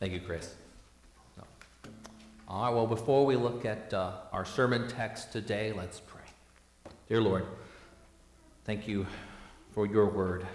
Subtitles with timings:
[0.00, 0.54] Thank you, Chris.
[2.46, 6.20] All right, well, before we look at uh, our sermon text today, let's pray.
[7.08, 7.46] Dear Lord,
[8.64, 9.06] thank you
[9.72, 10.46] for your word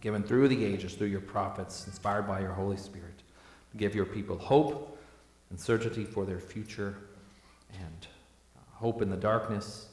[0.00, 3.22] given through the ages, through your prophets, inspired by your Holy Spirit.
[3.76, 4.98] Give your people hope
[5.50, 6.94] and certainty for their future
[7.72, 8.06] and
[8.56, 9.88] uh, hope in the darkness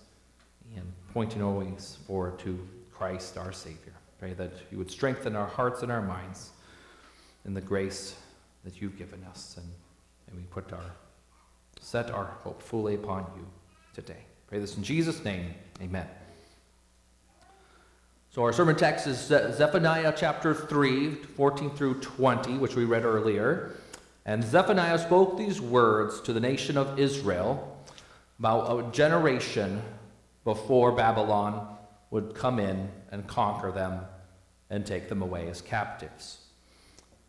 [0.76, 3.94] and pointing always forward to Christ our Savior.
[4.20, 6.52] Pray that you would strengthen our hearts and our minds
[7.46, 8.16] in the grace
[8.66, 9.56] that you've given us.
[9.58, 9.68] And,
[10.28, 10.92] and we put our,
[11.80, 13.48] set our hope fully upon you
[13.94, 14.26] today.
[14.48, 15.54] Pray this in Jesus' name.
[15.82, 16.08] Amen.
[18.32, 23.72] So our sermon text is Zephaniah chapter 3, 14 through 20, which we read earlier.
[24.26, 27.80] And Zephaniah spoke these words to the nation of Israel
[28.40, 29.82] about a generation
[30.44, 31.78] before Babylon
[32.12, 34.02] would come in and conquer them
[34.70, 36.45] and take them away as captives.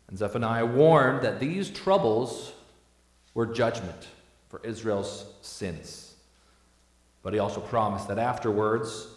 [0.07, 2.53] And Zephaniah warned that these troubles
[3.33, 4.07] were judgment
[4.49, 6.15] for Israel's sins.
[7.23, 9.07] But he also promised that afterwards,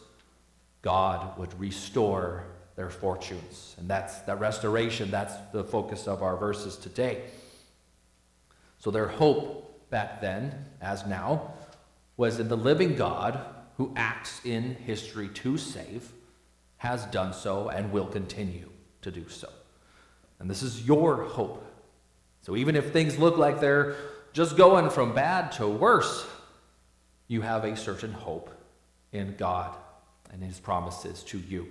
[0.82, 3.76] God would restore their fortunes.
[3.78, 7.24] And that's that restoration, that's the focus of our verses today.
[8.78, 11.52] So their hope back then, as now,
[12.16, 13.38] was in the living God
[13.76, 16.12] who acts in history to save,
[16.78, 18.70] has done so, and will continue
[19.02, 19.48] to do so.
[20.40, 21.64] And this is your hope.
[22.42, 23.94] So even if things look like they're
[24.32, 26.26] just going from bad to worse,
[27.28, 28.50] you have a certain hope
[29.12, 29.76] in God
[30.32, 31.68] and his promises to you.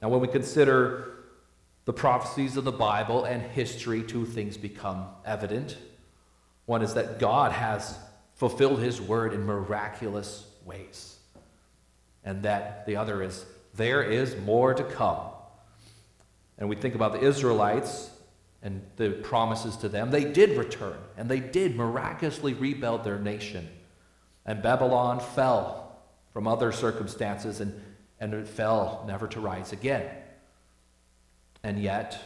[0.00, 1.12] Now, when we consider
[1.84, 5.76] the prophecies of the Bible and history, two things become evident.
[6.66, 7.98] One is that God has
[8.34, 11.18] fulfilled his word in miraculous ways,
[12.24, 15.31] and that the other is there is more to come.
[16.62, 18.08] And we think about the Israelites
[18.62, 20.12] and the promises to them.
[20.12, 23.68] They did return, and they did miraculously rebuild their nation.
[24.46, 25.98] And Babylon fell
[26.32, 27.82] from other circumstances, and,
[28.20, 30.08] and it fell never to rise again.
[31.64, 32.22] And yet,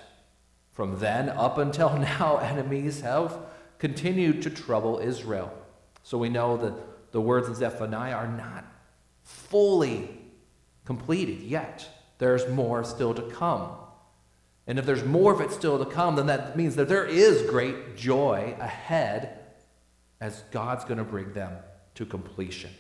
[0.71, 3.39] from then up until now, enemies have
[3.79, 5.51] continued to trouble Israel.
[6.03, 8.67] So we know that the words of Zephaniah are not
[9.23, 10.21] fully
[10.85, 11.89] completed yet.
[12.19, 13.71] There's more still to come.
[14.67, 17.49] And if there's more of it still to come, then that means that there is
[17.49, 19.39] great joy ahead
[20.21, 21.53] as God's going to bring them
[21.95, 22.71] to completion.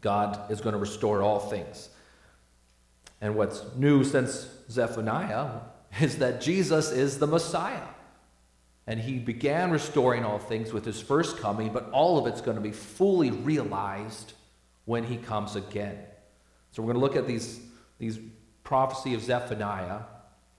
[0.00, 1.88] God is going to restore all things.
[3.20, 5.60] And what's new since Zephaniah
[6.00, 7.86] is that Jesus is the Messiah.
[8.86, 12.56] And he began restoring all things with his first coming, but all of it's going
[12.56, 14.32] to be fully realized
[14.86, 15.98] when he comes again.
[16.72, 17.60] So we're going to look at these,
[17.98, 18.18] these
[18.64, 20.00] prophecy of Zephaniah,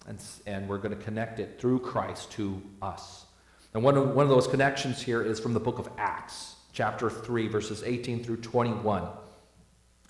[0.07, 3.25] and, and we're going to connect it through Christ to us.
[3.73, 7.09] And one of, one of those connections here is from the book of Acts, chapter
[7.09, 9.07] 3, verses 18 through 21.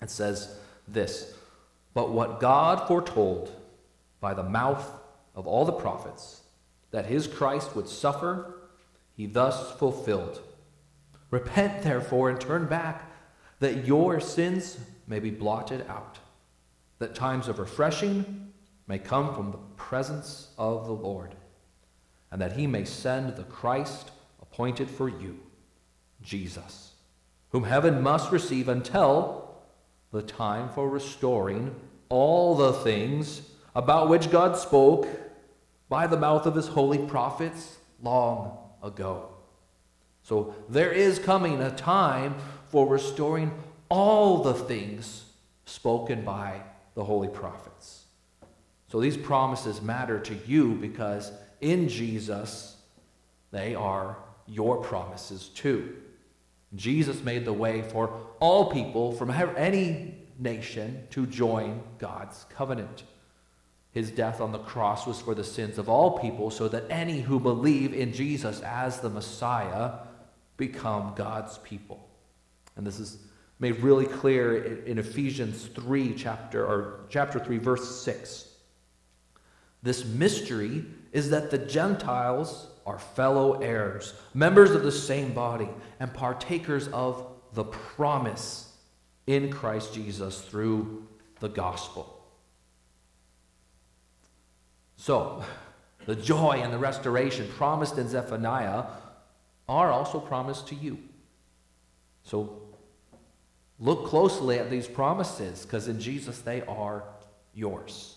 [0.02, 1.34] It says this
[1.94, 3.52] But what God foretold
[4.20, 4.90] by the mouth
[5.34, 6.42] of all the prophets,
[6.90, 8.54] that his Christ would suffer,
[9.16, 10.40] he thus fulfilled.
[11.30, 13.10] Repent, therefore, and turn back,
[13.60, 16.18] that your sins may be blotted out,
[16.98, 18.52] that times of refreshing
[18.86, 21.34] may come from the presence of the Lord,
[22.30, 25.40] and that he may send the Christ appointed for you,
[26.22, 26.92] Jesus,
[27.50, 29.56] whom heaven must receive until
[30.10, 31.74] the time for restoring
[32.08, 33.42] all the things
[33.74, 35.08] about which God spoke
[35.88, 39.28] by the mouth of his holy prophets long ago.
[40.22, 42.36] So there is coming a time
[42.70, 43.52] for restoring
[43.88, 45.24] all the things
[45.66, 46.62] spoken by
[46.94, 48.03] the holy prophets.
[48.94, 52.76] So these promises matter to you because in Jesus,
[53.50, 54.16] they are
[54.46, 55.96] your promises too.
[56.76, 63.02] Jesus made the way for all people from any nation to join God's covenant.
[63.90, 67.20] His death on the cross was for the sins of all people, so that any
[67.20, 69.90] who believe in Jesus as the Messiah
[70.56, 72.08] become God's people.
[72.76, 73.18] And this is
[73.58, 78.50] made really clear in Ephesians 3 chapter or chapter 3 verse 6.
[79.84, 85.68] This mystery is that the Gentiles are fellow heirs, members of the same body,
[86.00, 88.72] and partakers of the promise
[89.26, 91.06] in Christ Jesus through
[91.40, 92.24] the gospel.
[94.96, 95.44] So,
[96.06, 98.84] the joy and the restoration promised in Zephaniah
[99.68, 100.98] are also promised to you.
[102.22, 102.62] So,
[103.78, 107.04] look closely at these promises because in Jesus they are
[107.52, 108.16] yours.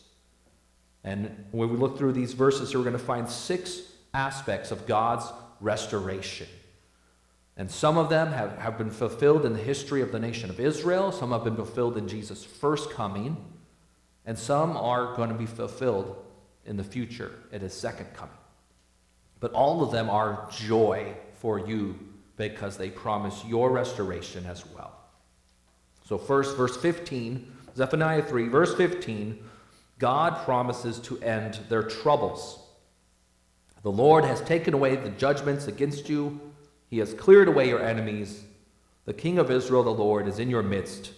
[1.03, 3.81] And when we look through these verses, we're going to find six
[4.13, 5.25] aspects of God's
[5.61, 6.47] restoration.
[7.55, 10.59] And some of them have, have been fulfilled in the history of the nation of
[10.59, 13.38] Israel, some have been fulfilled in Jesus' first coming,
[14.25, 16.23] and some are going to be fulfilled
[16.65, 18.35] in the future at his second coming.
[19.39, 21.97] But all of them are joy for you
[22.35, 24.93] because they promise your restoration as well.
[26.05, 29.43] So, first, verse 15, Zephaniah 3, verse 15,
[29.99, 32.59] God promises to end their troubles.
[33.83, 36.39] The Lord has taken away the judgments against you,
[36.89, 38.44] He has cleared away your enemies.
[39.05, 41.11] The King of Israel, the Lord, is in your midst.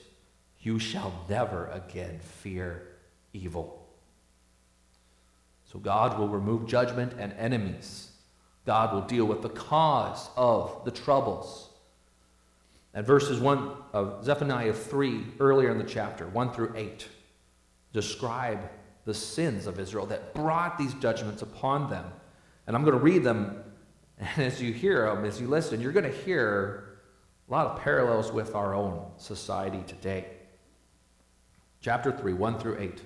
[0.59, 2.87] You shall never again fear
[3.33, 3.87] evil.
[5.71, 8.11] So, God will remove judgment and enemies.
[8.65, 11.69] God will deal with the cause of the troubles.
[12.93, 17.07] And verses 1 of Zephaniah 3, earlier in the chapter, 1 through 8,
[17.93, 18.59] describe
[19.05, 22.05] the sins of Israel that brought these judgments upon them.
[22.67, 23.63] And I'm going to read them.
[24.21, 26.99] And as you hear them, as you listen, you're going to hear
[27.47, 30.25] a lot of parallels with our own society today.
[31.79, 33.01] Chapter 3, 1 through 8.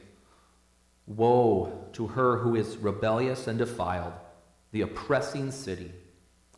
[1.06, 4.14] Woe to her who is rebellious and defiled
[4.72, 5.92] the oppressing city.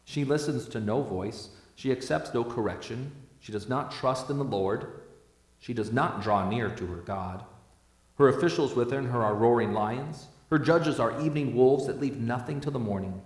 [0.06, 1.50] She listens to no voice.
[1.76, 3.12] She accepts no correction.
[3.40, 5.02] She does not trust in the Lord.
[5.60, 7.44] She does not draw near to her God.
[8.18, 10.28] Her officials within her are roaring lions.
[10.50, 13.22] Her judges are evening wolves that leave nothing to the morning.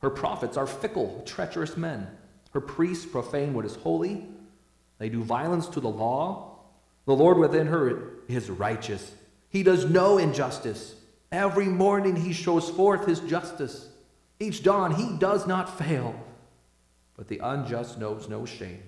[0.00, 2.08] Her prophets are fickle, treacherous men.
[2.52, 4.26] Her priests profane what is holy.
[4.98, 6.58] They do violence to the law.
[7.06, 9.12] The Lord within her is righteous.
[9.48, 10.96] He does no injustice.
[11.30, 13.88] Every morning he shows forth his justice.
[14.40, 16.14] Each dawn he does not fail,
[17.16, 18.82] but the unjust knows no shame.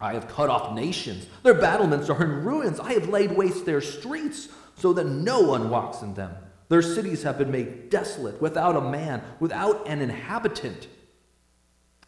[0.00, 1.26] I have cut off nations.
[1.42, 2.78] Their battlements are in ruins.
[2.80, 6.32] I have laid waste their streets so that no one walks in them.
[6.68, 10.88] Their cities have been made desolate, without a man, without an inhabitant.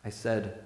[0.05, 0.63] I said,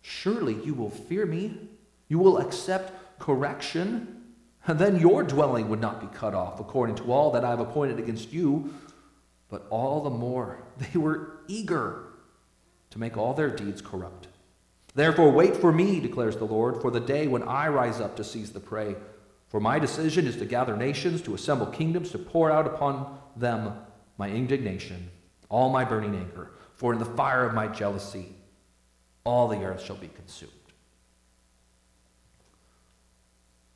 [0.00, 1.68] Surely you will fear me.
[2.08, 4.24] You will accept correction.
[4.66, 7.60] And then your dwelling would not be cut off, according to all that I have
[7.60, 8.72] appointed against you
[9.48, 12.04] but all the more they were eager
[12.90, 14.28] to make all their deeds corrupt.
[14.98, 18.24] Therefore, wait for me, declares the Lord, for the day when I rise up to
[18.24, 18.96] seize the prey.
[19.46, 23.74] For my decision is to gather nations, to assemble kingdoms, to pour out upon them
[24.16, 25.08] my indignation,
[25.48, 26.50] all my burning anger.
[26.74, 28.34] For in the fire of my jealousy,
[29.22, 30.50] all the earth shall be consumed.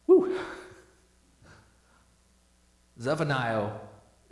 [0.06, 0.40] Whew.
[3.00, 3.70] Zephaniah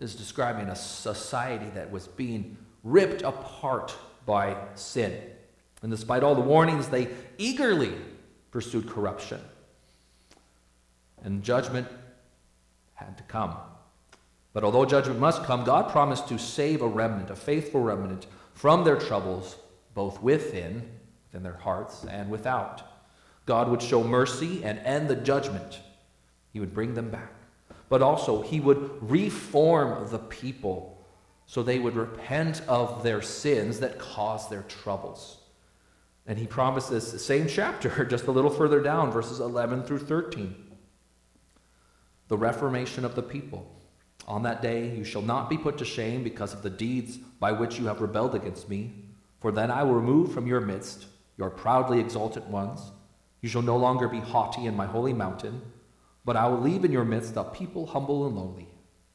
[0.00, 3.94] is describing a society that was being ripped apart
[4.26, 5.16] by sin.
[5.82, 7.92] And despite all the warnings, they eagerly
[8.50, 9.40] pursued corruption.
[11.22, 11.88] And judgment
[12.94, 13.54] had to come.
[14.52, 18.84] But although judgment must come, God promised to save a remnant, a faithful remnant, from
[18.84, 19.56] their troubles,
[19.94, 20.90] both within,
[21.28, 22.82] within their hearts, and without.
[23.46, 25.80] God would show mercy and end the judgment.
[26.52, 27.32] He would bring them back
[27.90, 31.04] but also he would reform the people
[31.44, 35.39] so they would repent of their sins that caused their troubles.
[36.30, 40.54] And he promises the same chapter, just a little further down, verses 11 through 13.
[42.28, 43.68] The reformation of the people.
[44.28, 47.50] On that day you shall not be put to shame because of the deeds by
[47.50, 48.92] which you have rebelled against me.
[49.40, 51.06] For then I will remove from your midst
[51.36, 52.92] your proudly exalted ones.
[53.40, 55.60] You shall no longer be haughty in my holy mountain.
[56.24, 58.68] But I will leave in your midst a people humble and lowly.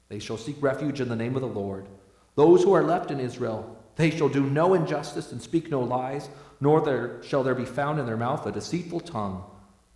[0.10, 1.88] They shall seek refuge in the name of the Lord.
[2.36, 6.30] Those who are left in Israel, they shall do no injustice and speak no lies,
[6.60, 9.44] nor there shall there be found in their mouth a deceitful tongue.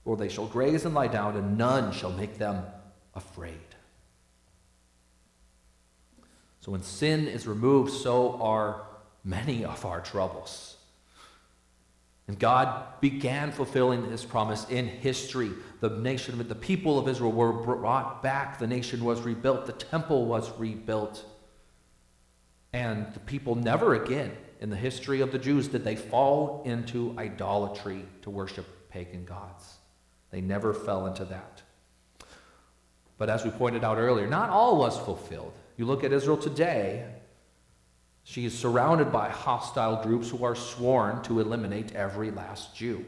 [0.04, 2.64] For they shall graze and lie down, and none shall make them
[3.14, 3.58] afraid.
[6.62, 8.88] So when sin is removed, so are
[9.24, 10.78] many of our troubles.
[12.28, 15.52] And God began fulfilling his promise in history.
[15.80, 18.60] The nation, the people of Israel were brought back.
[18.60, 19.66] The nation was rebuilt.
[19.66, 21.26] The temple was rebuilt.
[22.74, 27.16] And the people never again in the history of the Jews did they fall into
[27.18, 29.78] idolatry to worship pagan gods.
[30.32, 31.62] They never fell into that.
[33.18, 35.54] But as we pointed out earlier, not all was fulfilled.
[35.78, 37.06] You look at Israel today,
[38.24, 43.06] she is surrounded by hostile groups who are sworn to eliminate every last Jew.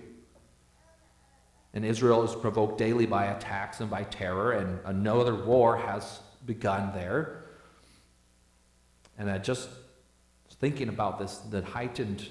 [1.74, 6.92] And Israel is provoked daily by attacks and by terror, and another war has begun
[6.94, 7.41] there.
[9.18, 9.70] And I just
[10.60, 12.28] thinking about this, the heightened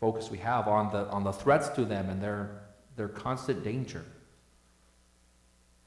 [0.00, 2.62] focus we have on the, on the threats to them and their,
[2.96, 4.04] their constant danger.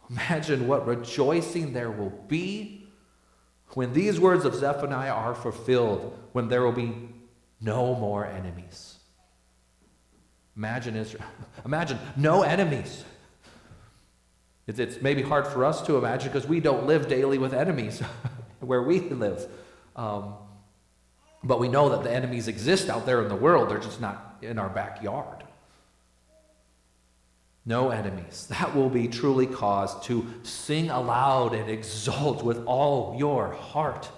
[0.10, 2.88] Imagine what rejoicing there will be
[3.74, 7.10] when these words of Zephaniah are fulfilled, when there will be
[7.60, 8.96] No more enemies.
[10.56, 11.24] Imagine Israel.
[11.66, 13.04] Imagine no enemies.
[14.68, 18.02] It's, it's maybe hard for us to imagine because we don't live daily with enemies
[18.60, 19.48] where we live.
[19.98, 20.36] Um,
[21.44, 24.38] but we know that the enemies exist out there in the world, they're just not
[24.42, 25.44] in our backyard.
[27.66, 28.48] No enemies.
[28.60, 34.10] That will be truly cause to sing aloud and exult with all your heart.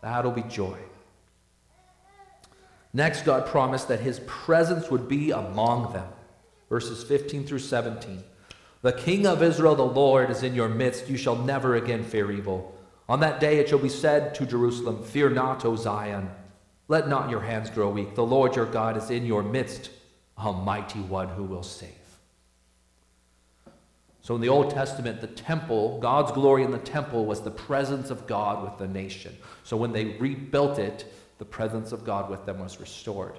[0.00, 0.78] That'll be joy.
[2.94, 6.08] Next, God promised that his presence would be among them.
[6.68, 8.22] Verses 15 through 17.
[8.82, 11.08] The King of Israel, the Lord, is in your midst.
[11.08, 12.76] You shall never again fear evil.
[13.12, 16.30] On that day it shall be said to Jerusalem, Fear not, O Zion.
[16.88, 18.14] Let not your hands grow weak.
[18.14, 19.90] The Lord your God is in your midst,
[20.38, 21.90] a mighty one who will save.
[24.22, 28.08] So in the Old Testament, the temple, God's glory in the temple was the presence
[28.08, 29.36] of God with the nation.
[29.62, 31.04] So when they rebuilt it,
[31.36, 33.38] the presence of God with them was restored.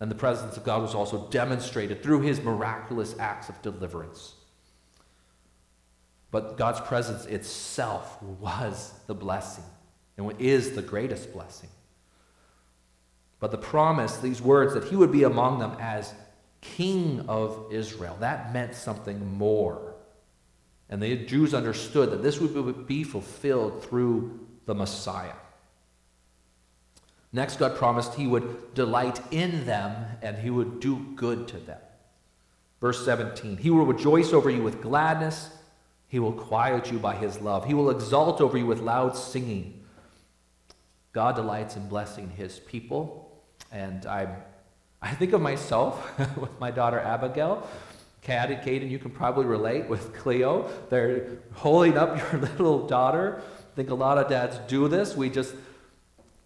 [0.00, 4.34] And the presence of God was also demonstrated through his miraculous acts of deliverance.
[6.30, 9.64] But God's presence itself was the blessing
[10.16, 11.70] and is the greatest blessing.
[13.40, 16.12] But the promise, these words, that he would be among them as
[16.60, 19.94] king of Israel, that meant something more.
[20.90, 25.34] And the Jews understood that this would be fulfilled through the Messiah.
[27.32, 31.78] Next, God promised he would delight in them and he would do good to them.
[32.80, 35.50] Verse 17 He will rejoice over you with gladness,
[36.08, 39.84] he will quiet you by his love, he will exult over you with loud singing.
[41.12, 44.28] God delights in blessing his people, and I,
[45.00, 47.66] I think of myself with my daughter Abigail.
[48.22, 50.70] Kat and Caden, you can probably relate with Cleo.
[50.90, 53.40] They're holding up your little daughter.
[53.40, 55.16] I think a lot of dads do this.
[55.16, 55.54] We just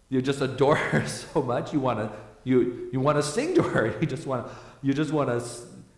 [0.09, 1.73] you just adore her so much.
[1.73, 2.11] You want to
[2.43, 3.97] you you want to sing to her.
[3.99, 5.45] You just want to you just want to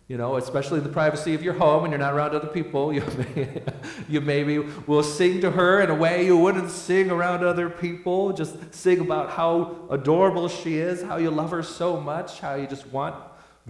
[0.08, 2.92] you know, especially in the privacy of your home and you're not around other people,
[2.92, 3.62] you, may,
[4.08, 8.32] you maybe will sing to her in a way you wouldn't sing around other people.
[8.32, 12.68] Just sing about how adorable she is, how you love her so much, how you
[12.68, 13.16] just want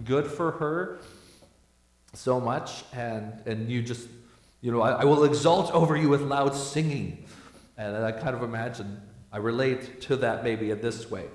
[0.03, 0.99] good for her
[2.13, 2.83] so much.
[2.93, 4.07] And, and you just,
[4.61, 7.25] you know, I, I will exult over you with loud singing.
[7.77, 9.01] And I kind of imagine
[9.31, 11.25] I relate to that maybe in this way.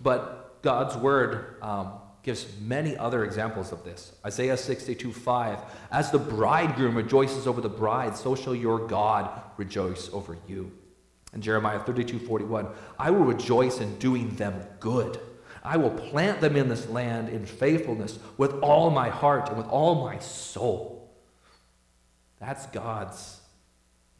[0.00, 4.12] But God's word um, gives many other examples of this.
[4.24, 5.58] Isaiah 62 5
[5.90, 10.72] As the bridegroom rejoices over the bride, so shall your God rejoice over you.
[11.32, 15.18] And Jeremiah 32 41 I will rejoice in doing them good.
[15.64, 19.68] I will plant them in this land in faithfulness with all my heart and with
[19.68, 21.14] all my soul.
[22.40, 23.40] That's God's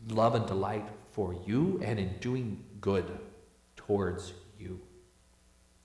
[0.09, 3.11] love and delight for you and in doing good
[3.77, 4.81] towards you.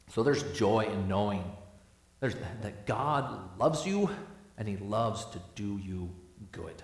[0.10, 1.44] So there's joy in knowing
[2.20, 4.10] there's, that God loves you
[4.58, 6.10] and he loves to do you
[6.52, 6.82] good.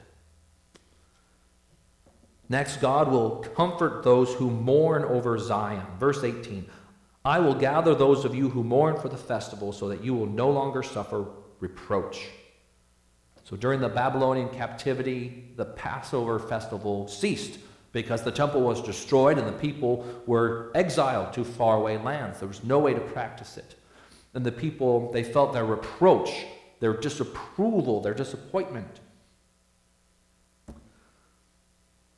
[2.49, 5.85] Next, God will comfort those who mourn over Zion.
[5.99, 6.69] Verse 18
[7.25, 10.25] I will gather those of you who mourn for the festival so that you will
[10.25, 11.25] no longer suffer
[11.61, 12.27] reproach.
[13.45, 17.59] So during the Babylonian captivity, the Passover festival ceased
[17.93, 22.39] because the temple was destroyed and the people were exiled to faraway lands.
[22.39, 23.75] There was no way to practice it.
[24.33, 26.45] And the people, they felt their reproach,
[26.79, 28.99] their disapproval, their disappointment.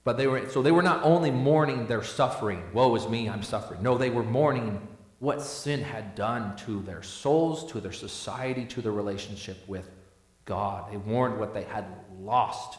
[0.05, 3.43] But they were, so they were not only mourning their suffering, woe is me, I'm
[3.43, 3.81] suffering.
[3.81, 4.87] No, they were mourning
[5.19, 9.89] what sin had done to their souls, to their society, to their relationship with
[10.45, 10.91] God.
[10.91, 11.85] They mourned what they had
[12.19, 12.77] lost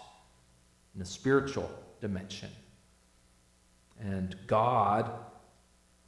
[0.95, 1.69] in the spiritual
[2.00, 2.50] dimension.
[4.00, 5.11] And God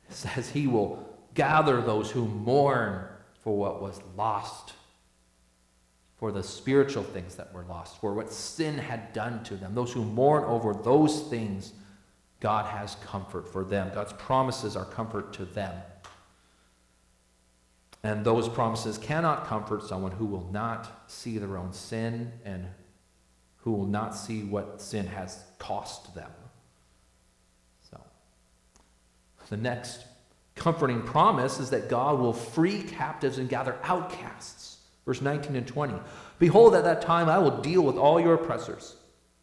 [0.09, 3.05] says He will gather those who mourn
[3.41, 4.75] for what was lost,
[6.17, 9.75] for the spiritual things that were lost, for what sin had done to them.
[9.75, 11.73] Those who mourn over those things,
[12.41, 13.91] God has comfort for them.
[13.95, 15.75] God's promises are comfort to them.
[18.03, 22.67] And those promises cannot comfort someone who will not see their own sin and
[23.59, 26.31] who will not see what sin has cost them.
[27.91, 28.01] So,
[29.49, 30.05] The next
[30.59, 34.79] comforting promise is that God will free captives and gather outcasts.
[35.07, 35.95] Verse 19 and 20.
[36.39, 38.97] Behold, at that time I will deal with all your oppressors.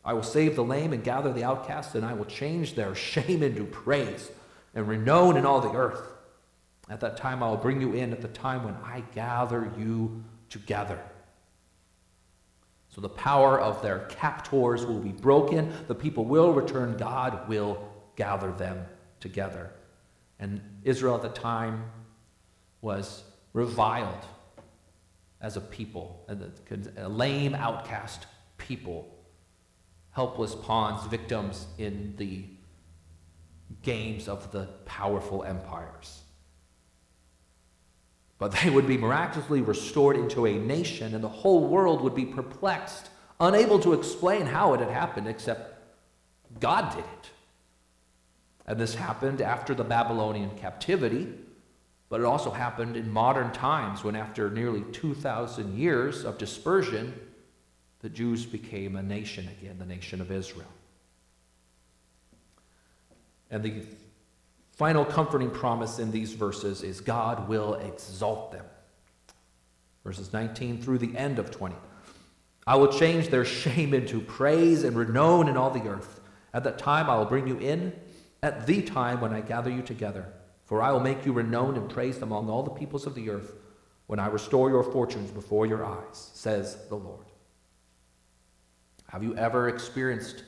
[0.04, 3.42] I will save the lame and gather the outcasts, and I will change their shame
[3.42, 4.30] into praise
[4.76, 6.02] and renown in all the earth.
[6.90, 10.24] At that time I will bring you in at the time when I gather you
[10.50, 11.02] together.
[12.90, 15.74] So the power of their captors will be broken.
[15.88, 16.96] The people will return.
[16.96, 17.84] God will
[18.16, 18.86] gather them
[19.20, 19.72] together.
[20.40, 21.86] And Israel at the time
[22.82, 23.24] was
[23.54, 24.26] reviled
[25.42, 26.26] as a people,
[26.98, 28.28] a lame, outcast
[28.58, 29.08] people,
[30.12, 32.46] helpless pawns, victims in the
[33.82, 36.22] games of the powerful empires.
[38.38, 42.26] But they would be miraculously restored into a nation, and the whole world would be
[42.26, 45.82] perplexed, unable to explain how it had happened, except
[46.60, 47.30] God did it.
[48.68, 51.28] And this happened after the Babylonian captivity,
[52.10, 57.14] but it also happened in modern times when, after nearly 2,000 years of dispersion,
[58.00, 60.68] the Jews became a nation again, the nation of Israel.
[63.52, 63.84] And the
[64.72, 68.66] final comforting promise in these verses is God will exalt them.
[70.04, 71.76] Verses 19 through the end of 20.
[72.68, 76.20] I will change their shame into praise and renown in all the earth.
[76.54, 77.94] At that time I will bring you in,
[78.44, 80.32] at the time when I gather you together.
[80.66, 83.54] For I will make you renowned and praised among all the peoples of the earth
[84.08, 87.26] when I restore your fortunes before your eyes, says the Lord.
[89.10, 90.44] Have you ever experienced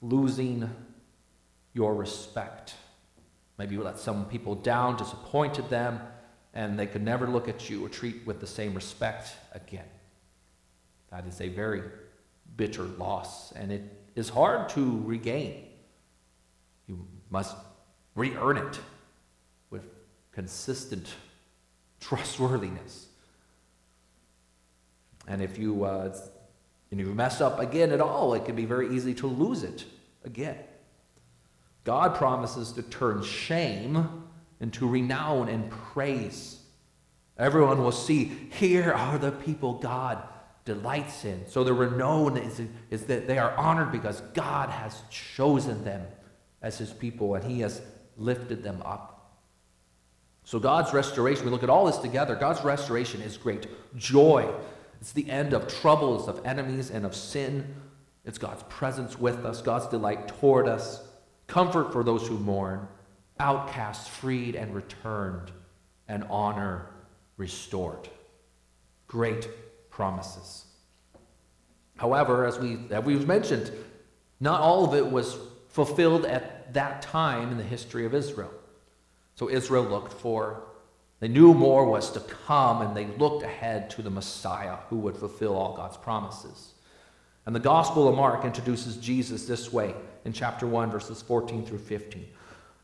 [0.00, 0.68] losing
[1.74, 2.74] your respect?
[3.58, 6.00] Maybe you let some people down, disappointed them,
[6.54, 9.84] and they could never look at you or treat with the same respect again.
[11.10, 11.82] That is a very
[12.56, 13.82] bitter loss, and it
[14.14, 15.64] is hard to regain.
[16.86, 17.56] You must
[18.14, 18.80] re earn it
[19.70, 19.84] with
[20.32, 21.14] consistent
[22.00, 23.06] trustworthiness.
[25.26, 26.16] And if you, uh,
[26.90, 29.84] and you mess up again at all, it can be very easy to lose it
[30.24, 30.56] again.
[31.84, 34.24] God promises to turn shame
[34.60, 36.60] into renown and praise.
[37.38, 40.22] Everyone will see, here are the people God
[40.64, 41.46] delights in.
[41.48, 46.06] So the renown is, is that they are honored because God has chosen them
[46.62, 47.82] as his people and he has
[48.16, 49.14] lifted them up.
[50.44, 53.66] So God's restoration, we look at all this together, God's restoration is great
[53.96, 54.50] joy.
[55.00, 57.74] It's the end of troubles, of enemies, and of sin.
[58.24, 61.02] It's God's presence with us, God's delight toward us
[61.48, 62.86] comfort for those who mourn,
[63.40, 65.50] outcasts freed and returned,
[66.06, 66.86] and honor
[67.36, 68.08] restored.
[69.08, 69.48] Great
[69.90, 70.66] promises.
[71.96, 73.72] However, as, we, as we've mentioned,
[74.38, 75.36] not all of it was
[75.78, 78.50] fulfilled at that time in the history of Israel.
[79.36, 80.64] So Israel looked for,
[81.20, 85.16] they knew more was to come, and they looked ahead to the Messiah who would
[85.16, 86.74] fulfill all God's promises.
[87.46, 91.78] And the Gospel of Mark introduces Jesus this way in chapter 1, verses 14 through
[91.78, 92.26] 15.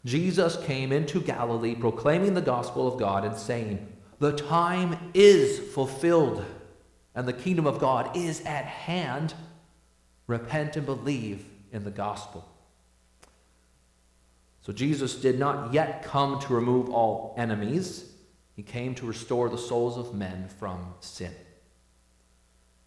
[0.04, 3.84] Jesus came into Galilee proclaiming the gospel of God and saying,
[4.20, 6.44] The time is fulfilled
[7.16, 9.34] and the kingdom of God is at hand.
[10.28, 12.48] Repent and believe in the gospel.
[14.64, 18.10] So Jesus did not yet come to remove all enemies,
[18.56, 21.34] he came to restore the souls of men from sin.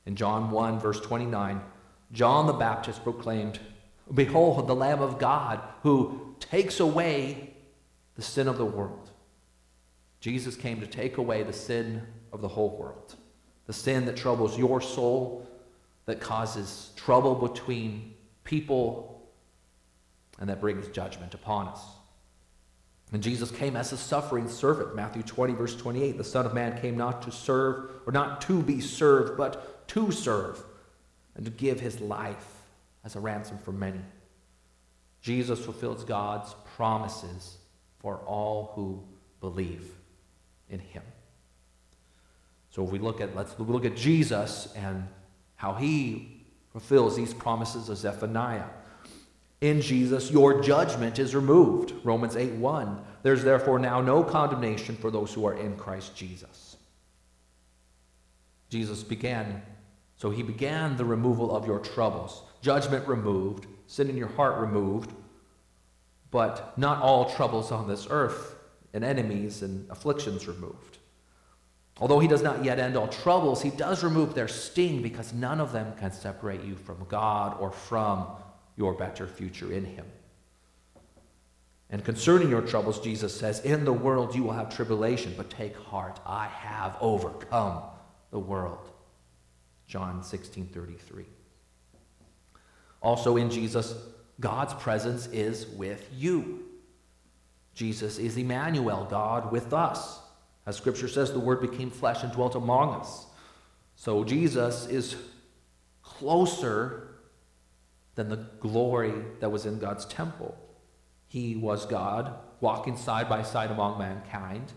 [0.08, 1.62] In John 1, verse 29,
[2.12, 3.60] John the Baptist proclaimed,
[4.12, 7.54] Behold, the Lamb of God who takes away
[8.16, 9.12] the sin of the world.
[10.20, 12.02] Jesus came to take away the sin
[12.34, 13.16] of the whole world,
[13.68, 15.48] the sin that troubles your soul,
[16.08, 19.17] that causes trouble between people,
[20.40, 21.82] and that brings judgment upon us.
[23.14, 24.96] And Jesus came as a suffering servant.
[24.96, 26.18] Matthew 20, verse 28.
[26.18, 30.12] The Son of Man came not to serve, or not to be served, but to
[30.12, 30.62] serve,
[31.36, 32.64] and to give his life
[33.06, 34.02] as a ransom for many.
[35.22, 37.58] Jesus fulfills God's promises
[38.00, 39.02] for all who
[39.40, 39.90] believe
[40.70, 41.04] in him.
[42.70, 45.08] So if we look at let's look at Jesus and
[45.56, 48.66] how he fulfills these promises of Zephaniah.
[49.62, 51.94] In Jesus, your judgment is removed.
[52.04, 53.02] Romans 8 1.
[53.24, 56.78] There's therefore now no condemnation for those who are in Christ Jesus.
[58.70, 59.64] Jesus began,
[60.16, 65.14] so he began the removal of your troubles judgment removed, sin in your heart removed,
[66.32, 68.56] but not all troubles on this earth
[68.94, 70.98] and enemies and afflictions removed.
[72.00, 75.60] Although he does not yet end all troubles, he does remove their sting because none
[75.60, 78.28] of them can separate you from God or from
[78.78, 80.06] your better future in him.
[81.90, 85.76] And concerning your troubles, Jesus says, In the world you will have tribulation, but take
[85.76, 87.82] heart, I have overcome
[88.32, 88.92] the world.
[89.88, 91.26] John 16 33.
[93.02, 93.96] Also in Jesus,
[94.40, 96.66] God's presence is with you.
[97.74, 100.20] Jesus is Emmanuel, God with us.
[100.66, 103.28] As scripture says, the word became flesh and dwelt among us.
[103.96, 105.16] So Jesus is
[106.02, 107.07] closer
[108.18, 110.58] than the glory that was in God's temple.
[111.28, 114.74] He was God, walking side by side among mankind,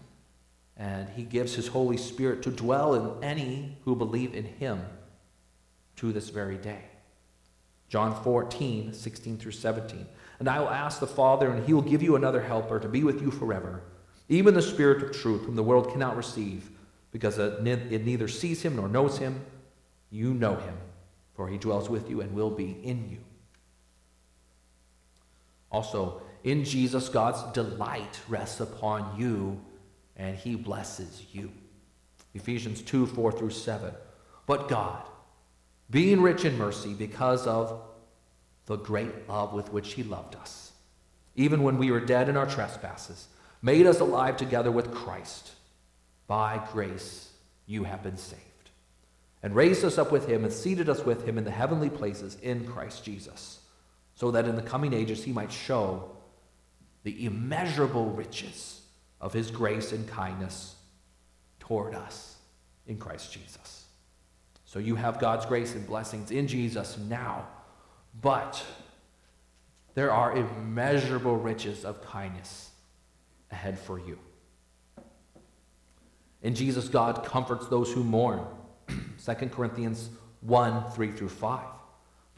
[0.76, 4.82] and he gives his Holy Spirit to dwell in any who believe in him
[5.96, 6.84] to this very day.
[7.88, 10.06] John 14, 16 through 17.
[10.38, 13.04] And I will ask the Father, and he will give you another helper to be
[13.04, 13.82] with you forever,
[14.28, 16.70] even the Spirit of truth, whom the world cannot receive,
[17.10, 19.40] because it neither sees him nor knows him.
[20.10, 20.74] You know him,
[21.34, 23.18] for he dwells with you and will be in you.
[25.70, 29.60] Also, in Jesus, God's delight rests upon you,
[30.16, 31.52] and he blesses you.
[32.34, 33.92] Ephesians 2 4 through 7.
[34.46, 35.02] But God,
[35.90, 37.82] being rich in mercy because of
[38.66, 40.72] the great love with which he loved us,
[41.34, 43.28] even when we were dead in our trespasses,
[43.62, 45.52] made us alive together with Christ.
[46.26, 47.30] By grace
[47.66, 48.70] you have been saved,
[49.42, 52.36] and raised us up with him and seated us with him in the heavenly places
[52.42, 53.59] in Christ Jesus,
[54.20, 56.10] so that in the coming ages he might show
[57.04, 58.82] the immeasurable riches
[59.18, 60.74] of his grace and kindness
[61.58, 62.36] toward us
[62.86, 63.86] in Christ Jesus.
[64.66, 67.48] So you have God's grace and blessings in Jesus now,
[68.20, 68.62] but
[69.94, 72.72] there are immeasurable riches of kindness
[73.50, 74.18] ahead for you.
[76.42, 78.44] In Jesus, God comforts those who mourn.
[79.24, 80.10] 2 Corinthians
[80.42, 81.79] 1 3 through 5.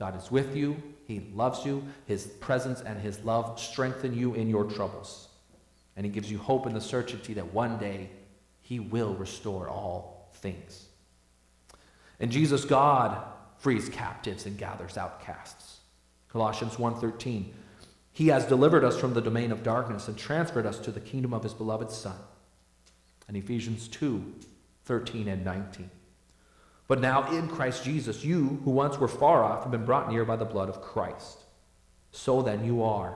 [0.00, 0.82] God is with you.
[1.06, 1.84] He loves you.
[2.06, 5.28] His presence and his love strengthen you in your troubles.
[5.94, 8.08] And he gives you hope in the certainty that one day
[8.62, 10.86] he will restore all things.
[12.18, 13.22] And Jesus, God
[13.58, 15.80] frees captives and gathers outcasts.
[16.28, 17.52] Colossians 1:13.
[18.12, 21.34] He has delivered us from the domain of darkness and transferred us to the kingdom
[21.34, 22.16] of his beloved Son.
[23.28, 25.90] And Ephesians 2:13 and 19.
[26.90, 30.24] But now in Christ Jesus, you who once were far off have been brought near
[30.24, 31.44] by the blood of Christ.
[32.10, 33.14] So then you are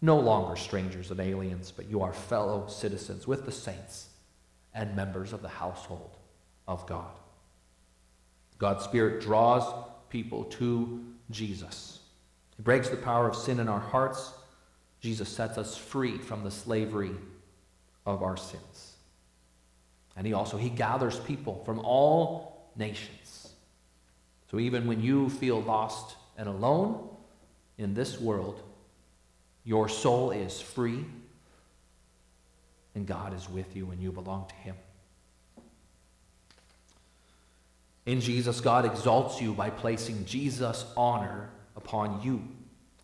[0.00, 4.10] no longer strangers and aliens, but you are fellow citizens with the saints
[4.72, 6.16] and members of the household
[6.68, 7.10] of God.
[8.56, 9.64] God's Spirit draws
[10.10, 11.98] people to Jesus.
[12.56, 14.30] He breaks the power of sin in our hearts.
[15.00, 17.16] Jesus sets us free from the slavery
[18.06, 18.94] of our sins.
[20.16, 23.50] And he also he gathers people from all nations.
[24.50, 27.08] So even when you feel lost and alone
[27.76, 28.62] in this world,
[29.64, 31.04] your soul is free
[32.94, 34.76] and God is with you and you belong to Him.
[38.06, 42.42] In Jesus, God exalts you by placing Jesus' honor upon you.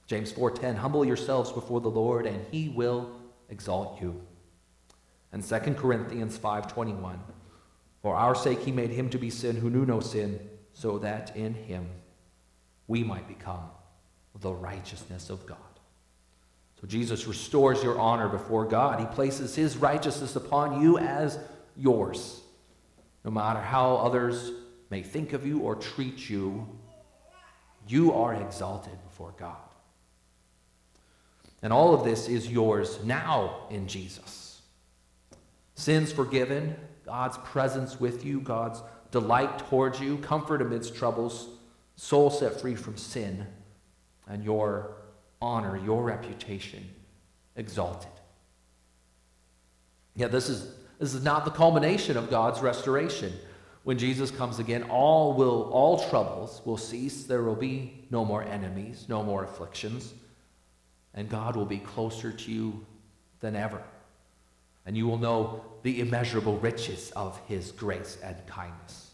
[0.06, 3.10] James 4:10 Humble yourselves before the Lord and he will
[3.50, 4.20] exalt you.
[5.30, 7.18] And 2 Corinthians 5:21
[8.04, 10.38] for our sake, he made him to be sin who knew no sin,
[10.74, 11.86] so that in him
[12.86, 13.62] we might become
[14.40, 15.56] the righteousness of God.
[16.78, 19.00] So Jesus restores your honor before God.
[19.00, 21.38] He places his righteousness upon you as
[21.78, 22.42] yours.
[23.24, 24.52] No matter how others
[24.90, 26.68] may think of you or treat you,
[27.88, 29.56] you are exalted before God.
[31.62, 34.60] And all of this is yours now in Jesus.
[35.74, 41.48] Sins forgiven, God's presence with you, God's delight towards you, comfort amidst troubles,
[41.96, 43.46] soul set free from sin,
[44.26, 44.96] and your
[45.40, 46.88] honor, your reputation
[47.56, 48.10] exalted.
[50.16, 53.32] Yet this is, this is not the culmination of God's restoration.
[53.82, 57.24] When Jesus comes again, all will all troubles will cease.
[57.24, 60.14] There will be no more enemies, no more afflictions,
[61.12, 62.86] and God will be closer to you
[63.40, 63.82] than ever
[64.86, 69.12] and you will know the immeasurable riches of his grace and kindness.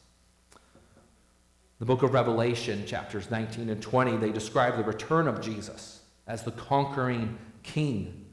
[1.79, 6.43] The book of Revelation, chapters 19 and 20, they describe the return of Jesus as
[6.43, 8.27] the conquering king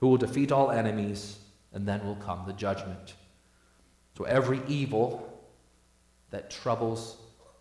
[0.00, 1.38] who will defeat all enemies,
[1.72, 3.14] and then will come the judgment.
[4.16, 5.40] So every evil
[6.30, 7.16] that troubles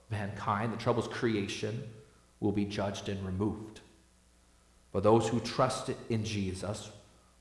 [0.10, 1.84] mankind, that troubles creation,
[2.40, 3.82] will be judged and removed.
[4.92, 6.90] But those who trust in Jesus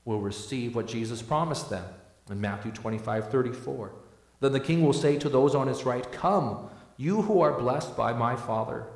[0.09, 1.85] will receive what Jesus promised them
[2.31, 3.91] in Matthew 25 34.
[4.39, 6.67] Then the king will say to those on his right, Come,
[6.97, 8.87] you who are blessed by my Father,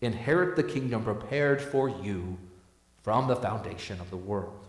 [0.00, 2.38] inherit the kingdom prepared for you
[3.02, 4.64] from the foundation of the world.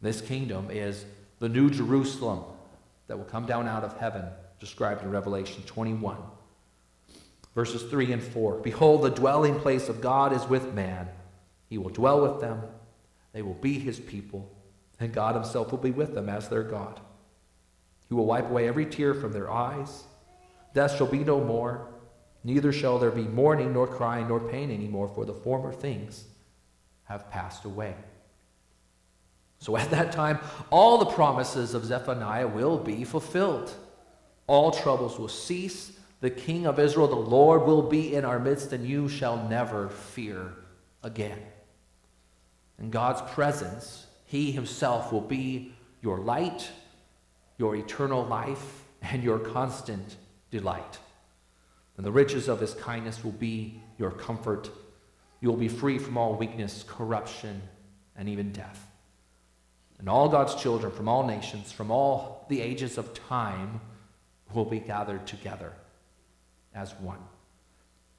[0.00, 1.04] This kingdom is
[1.40, 2.44] the new Jerusalem
[3.08, 4.26] that will come down out of heaven,
[4.60, 6.16] described in Revelation 21.
[7.56, 11.08] Verses 3 and 4 Behold, the dwelling place of God is with man.
[11.68, 12.62] He will dwell with them,
[13.32, 14.50] they will be his people,
[14.98, 17.00] and God himself will be with them as their God.
[18.08, 20.04] He will wipe away every tear from their eyes.
[20.74, 21.88] Death shall be no more,
[22.42, 26.24] neither shall there be mourning, nor crying, nor pain anymore, for the former things
[27.04, 27.94] have passed away.
[29.58, 30.38] So at that time,
[30.70, 33.72] all the promises of Zephaniah will be fulfilled.
[34.46, 35.92] All troubles will cease.
[36.20, 39.88] The King of Israel, the Lord, will be in our midst, and you shall never
[39.88, 40.54] fear
[41.02, 41.38] again.
[42.80, 46.70] In God's presence, He Himself will be your light,
[47.58, 50.16] your eternal life, and your constant
[50.50, 50.98] delight.
[51.96, 54.70] And the riches of His kindness will be your comfort.
[55.40, 57.60] You will be free from all weakness, corruption,
[58.16, 58.86] and even death.
[59.98, 63.82] And all God's children from all nations, from all the ages of time,
[64.54, 65.74] will be gathered together
[66.74, 67.20] as one.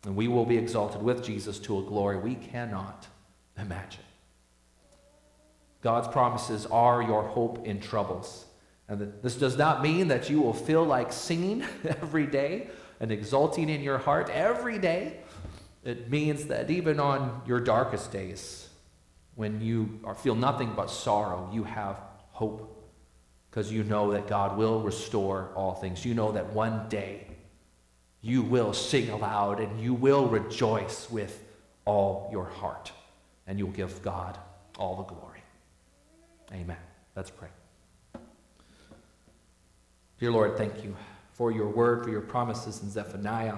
[0.06, 3.08] And we will be exalted with Jesus to a glory we cannot
[3.58, 4.04] imagine.
[5.82, 8.46] God's promises are your hope in troubles.
[8.88, 12.68] And this does not mean that you will feel like singing every day
[13.00, 15.18] and exulting in your heart every day.
[15.84, 18.70] It means that even on your darkest days,
[19.36, 21.98] when you feel nothing but sorrow, you have
[22.32, 22.78] hope
[23.50, 26.06] because you know that God will restore all things.
[26.06, 27.28] You know that one day
[28.22, 31.44] you will sing aloud and you will rejoice with
[31.86, 32.92] all your heart
[33.48, 34.38] and you will give God
[34.78, 35.31] all the glory.
[36.54, 36.78] Amen.
[37.16, 37.50] Let's pray.
[40.20, 40.96] Dear Lord, thank you
[41.34, 43.56] for your word, for your promises in Zephaniah,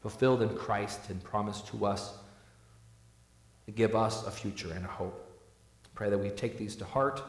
[0.00, 2.14] fulfilled in Christ and promised to us
[3.66, 5.26] to give us a future and a hope.
[5.94, 7.22] Pray that we take these to heart,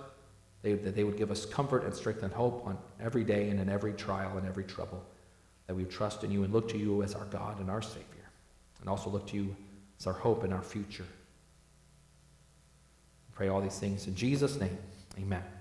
[0.62, 3.68] that they would give us comfort and strength and hope on every day and in
[3.68, 5.04] every trial and every trouble,
[5.68, 8.30] that we trust in you and look to you as our God and our Savior,
[8.80, 9.56] and also look to you
[10.00, 11.06] as our hope and our future.
[13.34, 14.78] Pray all these things in Jesus' name.
[15.22, 15.61] Amen.